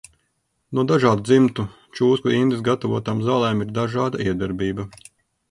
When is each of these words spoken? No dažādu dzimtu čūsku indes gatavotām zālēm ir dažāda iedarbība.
No 0.77 0.85
dažādu 0.91 1.25
dzimtu 1.29 1.65
čūsku 1.99 2.33
indes 2.39 2.65
gatavotām 2.69 3.23
zālēm 3.29 3.63
ir 3.67 3.71
dažāda 3.77 4.25
iedarbība. 4.27 4.89